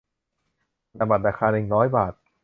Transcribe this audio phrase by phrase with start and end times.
[0.91, 2.13] ธนบัตรราคาหนึ่งร้อยบาท